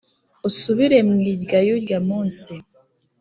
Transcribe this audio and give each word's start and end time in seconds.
usubire 0.49 0.97
mu 1.09 1.15
irya 1.31 1.59
y'urya 1.67 1.99
munsi 2.07 2.51